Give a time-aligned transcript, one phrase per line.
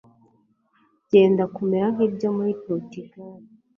[1.05, 3.45] byenda kumera nk'ibyo muri Porutugali.